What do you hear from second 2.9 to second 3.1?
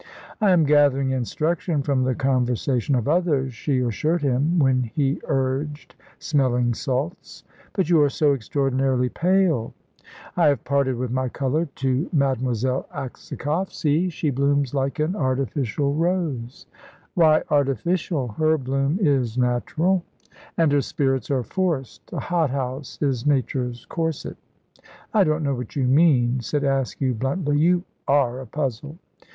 of